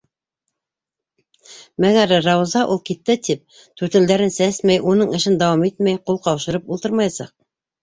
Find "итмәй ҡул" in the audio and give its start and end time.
5.71-6.21